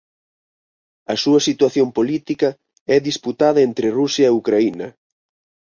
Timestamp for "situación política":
1.47-2.49